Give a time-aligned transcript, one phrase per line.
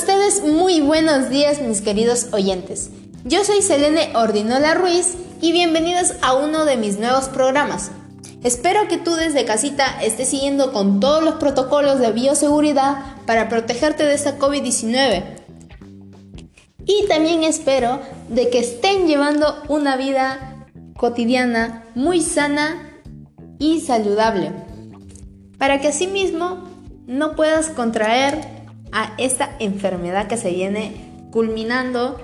[0.00, 2.88] ustedes muy buenos días mis queridos oyentes.
[3.24, 7.90] Yo soy Selene Ordinola Ruiz y bienvenidos a uno de mis nuevos programas.
[8.42, 14.06] Espero que tú desde casita estés siguiendo con todos los protocolos de bioseguridad para protegerte
[14.06, 15.22] de esta COVID-19.
[16.86, 23.02] Y también espero de que estén llevando una vida cotidiana muy sana
[23.58, 24.50] y saludable.
[25.58, 26.64] Para que asimismo
[27.06, 28.59] no puedas contraer
[28.92, 32.18] a esta enfermedad que se viene culminando,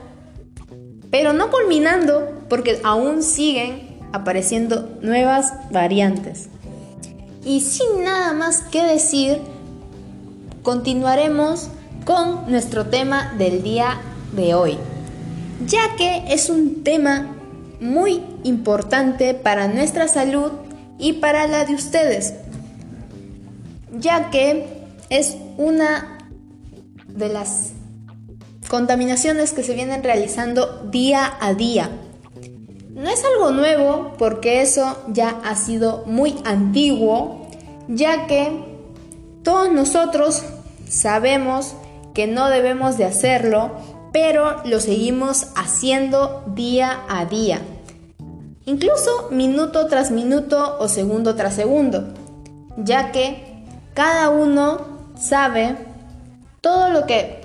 [1.10, 6.48] pero no culminando porque aún siguen apareciendo nuevas variantes.
[7.44, 9.38] Y sin nada más que decir,
[10.62, 11.68] continuaremos
[12.04, 14.00] con nuestro tema del día
[14.32, 14.78] de hoy,
[15.66, 17.36] ya que es un tema
[17.80, 20.50] muy importante para nuestra salud
[20.98, 22.34] y para la de ustedes,
[23.98, 24.66] ya que
[25.10, 26.15] es una
[27.16, 27.72] de las
[28.68, 31.90] contaminaciones que se vienen realizando día a día.
[32.90, 37.48] No es algo nuevo porque eso ya ha sido muy antiguo,
[37.88, 38.64] ya que
[39.42, 40.42] todos nosotros
[40.88, 41.74] sabemos
[42.14, 43.72] que no debemos de hacerlo,
[44.12, 47.60] pero lo seguimos haciendo día a día.
[48.64, 52.14] Incluso minuto tras minuto o segundo tras segundo,
[52.78, 53.62] ya que
[53.94, 55.76] cada uno sabe
[56.60, 57.42] todo lo que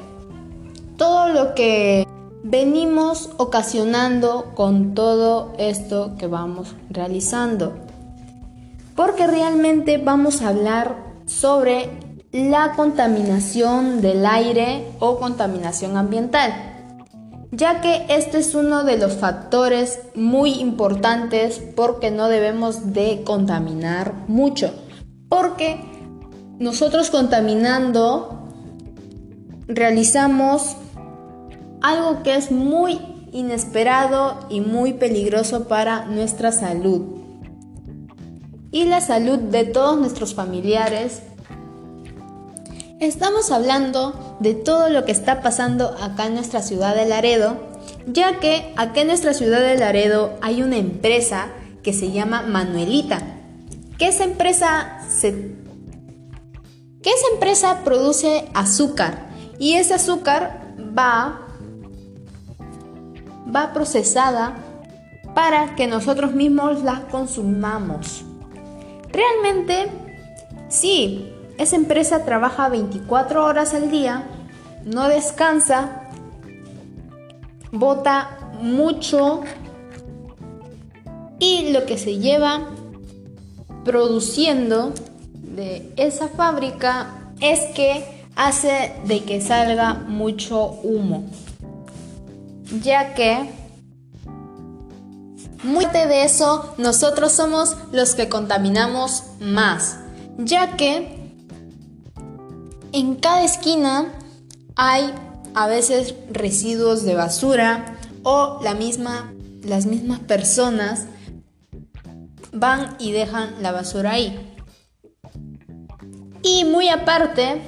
[0.97, 2.07] todo lo que
[2.43, 7.73] venimos ocasionando con todo esto que vamos realizando.
[8.95, 10.95] Porque realmente vamos a hablar
[11.25, 11.89] sobre
[12.31, 16.53] la contaminación del aire o contaminación ambiental,
[17.51, 24.13] ya que este es uno de los factores muy importantes porque no debemos de contaminar
[24.27, 24.71] mucho,
[25.29, 25.83] porque
[26.59, 28.40] nosotros contaminando
[29.67, 30.75] realizamos
[31.81, 32.99] algo que es muy
[33.31, 37.21] inesperado y muy peligroso para nuestra salud
[38.71, 41.21] y la salud de todos nuestros familiares.
[42.99, 47.57] Estamos hablando de todo lo que está pasando acá en nuestra ciudad de Laredo,
[48.07, 51.47] ya que acá en nuestra ciudad de Laredo hay una empresa
[51.83, 53.21] que se llama Manuelita,
[53.97, 54.99] que esa empresa
[57.01, 59.30] que esa empresa produce azúcar
[59.61, 61.39] y ese azúcar va,
[63.55, 64.55] va procesada
[65.35, 68.25] para que nosotros mismos la consumamos.
[69.11, 69.91] Realmente,
[70.67, 74.23] sí, esa empresa trabaja 24 horas al día,
[74.83, 76.09] no descansa,
[77.71, 79.41] bota mucho
[81.37, 82.61] y lo que se lleva
[83.85, 84.91] produciendo
[85.35, 91.29] de esa fábrica es que hace de que salga mucho humo,
[92.81, 93.51] ya que
[95.63, 99.99] muy de eso nosotros somos los que contaminamos más,
[100.39, 101.35] ya que
[102.93, 104.11] en cada esquina
[104.75, 105.13] hay
[105.53, 109.31] a veces residuos de basura o la misma,
[109.61, 111.05] las mismas personas
[112.51, 114.47] van y dejan la basura ahí.
[116.41, 117.61] Y muy aparte,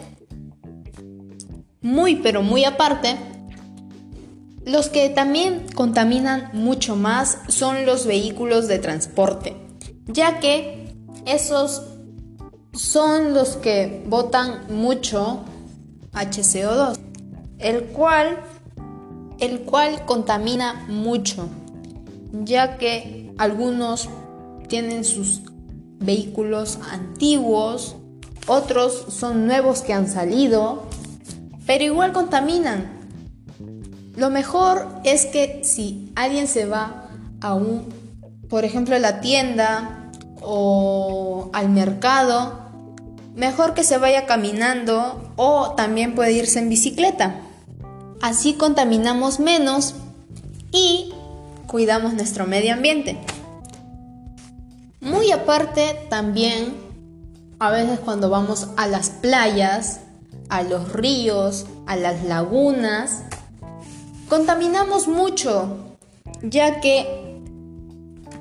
[1.83, 3.17] muy pero muy aparte,
[4.65, 9.55] los que también contaminan mucho más son los vehículos de transporte,
[10.07, 10.95] ya que
[11.25, 11.83] esos
[12.71, 15.43] son los que botan mucho
[16.13, 16.97] HCO2,
[17.59, 18.39] el cual
[19.39, 21.49] el cual contamina mucho,
[22.31, 24.07] ya que algunos
[24.69, 25.41] tienen sus
[25.99, 27.95] vehículos antiguos,
[28.47, 30.83] otros son nuevos que han salido
[31.65, 33.03] pero igual contaminan.
[34.15, 37.09] Lo mejor es que si alguien se va
[37.41, 37.89] a un,
[38.49, 42.59] por ejemplo, a la tienda o al mercado,
[43.35, 47.41] mejor que se vaya caminando o también puede irse en bicicleta.
[48.21, 49.95] Así contaminamos menos
[50.71, 51.13] y
[51.67, 53.17] cuidamos nuestro medio ambiente.
[55.01, 56.75] Muy aparte también,
[57.59, 60.01] a veces cuando vamos a las playas,
[60.53, 63.23] a los ríos, a las lagunas,
[64.29, 65.97] contaminamos mucho,
[66.43, 67.41] ya que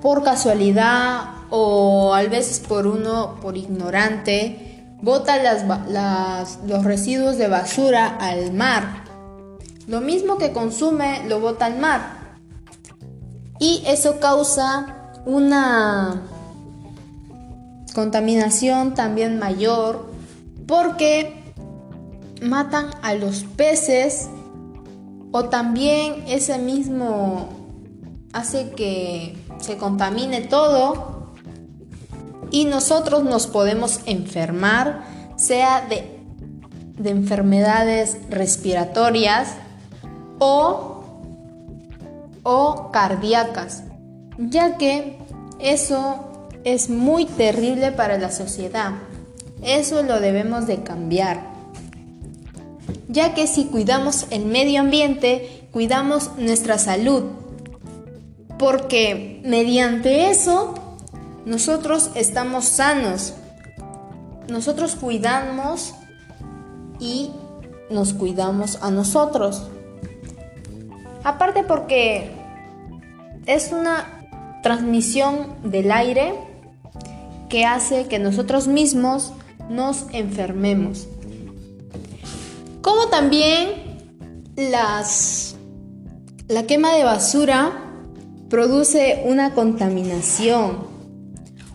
[0.03, 5.39] por casualidad o a veces por uno, por ignorante, bota
[6.67, 9.05] los residuos de basura al mar.
[9.87, 12.37] Lo mismo que consume lo bota al mar.
[13.59, 16.21] Y eso causa una
[17.95, 20.13] contaminación también mayor
[20.67, 21.42] porque
[22.43, 24.29] matan a los peces
[25.31, 27.49] o también ese mismo
[28.33, 31.33] hace que se contamine todo
[32.51, 35.05] y nosotros nos podemos enfermar,
[35.37, 36.21] sea de,
[36.99, 39.55] de enfermedades respiratorias
[40.39, 41.05] o,
[42.43, 43.85] o cardíacas,
[44.39, 45.19] ya que
[45.59, 48.93] eso es muy terrible para la sociedad.
[49.63, 51.52] Eso lo debemos de cambiar.
[53.09, 57.25] Ya que si cuidamos el medio ambiente, cuidamos nuestra salud.
[58.59, 60.75] Porque mediante eso,
[61.45, 63.35] nosotros estamos sanos.
[64.49, 65.95] Nosotros cuidamos
[67.01, 67.31] y
[67.91, 69.69] nos cuidamos a nosotros.
[71.25, 72.31] Aparte porque
[73.47, 74.07] es una
[74.63, 76.35] transmisión del aire
[77.49, 79.33] que hace que nosotros mismos
[79.69, 81.09] nos enfermemos.
[82.83, 83.99] Como también
[84.57, 85.05] la
[86.67, 87.73] quema de basura
[88.51, 90.79] produce una contaminación.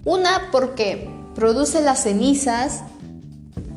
[0.05, 2.83] Una porque produce las cenizas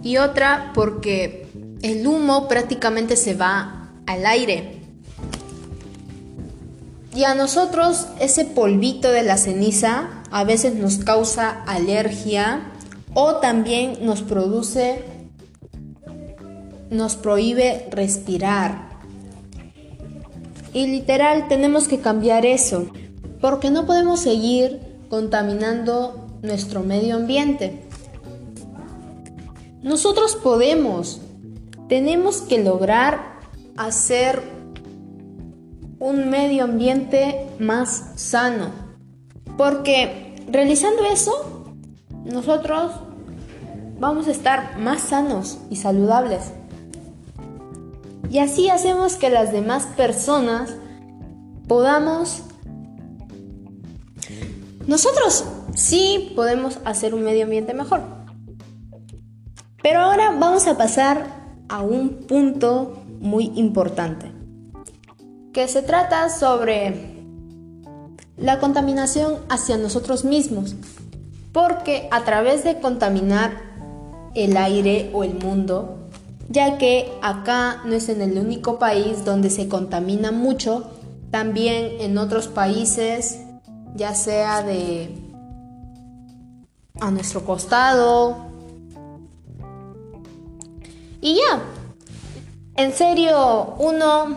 [0.02, 1.48] y otra porque
[1.82, 4.82] el humo prácticamente se va al aire.
[7.14, 12.72] Y a nosotros ese polvito de la ceniza a veces nos causa alergia
[13.14, 15.04] o también nos produce,
[16.90, 18.90] nos prohíbe respirar.
[20.72, 22.86] Y literal tenemos que cambiar eso,
[23.40, 27.84] porque no podemos seguir contaminando nuestro medio ambiente.
[29.82, 31.20] Nosotros podemos,
[31.88, 33.40] tenemos que lograr
[33.76, 34.42] hacer
[35.98, 38.70] un medio ambiente más sano,
[39.56, 41.74] porque realizando eso
[42.24, 42.92] nosotros
[43.98, 46.52] vamos a estar más sanos y saludables.
[48.30, 50.74] Y así hacemos que las demás personas
[51.68, 52.42] podamos...
[54.86, 55.44] Nosotros
[55.74, 58.00] sí podemos hacer un medio ambiente mejor.
[59.82, 61.26] Pero ahora vamos a pasar
[61.68, 64.32] a un punto muy importante,
[65.52, 67.20] que se trata sobre
[68.36, 70.74] la contaminación hacia nosotros mismos
[71.52, 73.62] porque a través de contaminar
[74.34, 75.99] el aire o el mundo,
[76.50, 80.90] ya que acá no es en el único país donde se contamina mucho,
[81.30, 83.38] también en otros países,
[83.96, 85.16] ya sea de
[87.00, 88.36] a nuestro costado.
[91.22, 91.62] Y ya,
[92.76, 94.36] en serio, uno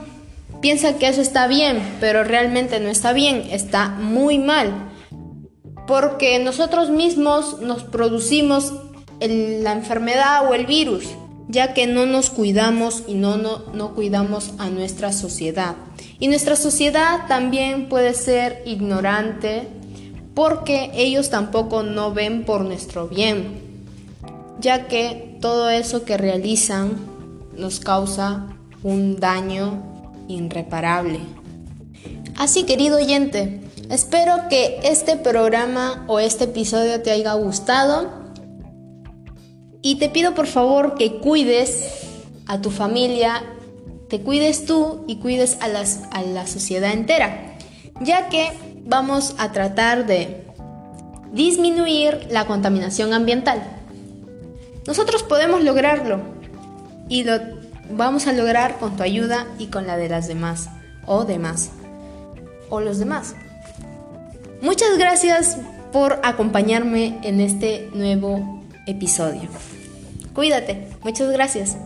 [0.61, 4.93] piensa que eso está bien, pero realmente no está bien, está muy mal
[5.87, 8.73] porque nosotros mismos nos producimos
[9.19, 11.05] la enfermedad o el virus,
[11.47, 15.75] ya que no nos cuidamos y no, no, no cuidamos a nuestra sociedad.
[16.19, 19.67] Y nuestra sociedad también puede ser ignorante
[20.33, 23.61] porque ellos tampoco no ven por nuestro bien,
[24.59, 26.93] ya que todo eso que realizan
[27.57, 28.47] nos causa
[28.81, 29.83] un daño
[30.27, 31.19] irreparable.
[32.35, 38.09] Así, querido oyente, Espero que este programa o este episodio te haya gustado
[39.83, 42.07] y te pido por favor que cuides
[42.47, 43.43] a tu familia,
[44.09, 47.57] te cuides tú y cuides a, la sociedad entera,
[47.99, 48.51] ya que
[48.85, 50.45] vamos a tratar de
[51.33, 53.61] disminuir la contaminación ambiental.
[54.87, 56.21] Nosotros podemos lograrlo
[57.09, 57.39] y lo
[57.91, 60.69] vamos a lograr con tu ayuda y con la de las demás
[61.05, 61.71] o demás
[62.69, 63.35] o los demás.
[64.61, 65.57] Muchas gracias
[65.91, 69.49] por acompañarme en este nuevo episodio.
[70.33, 71.77] Cuídate, muchas gracias.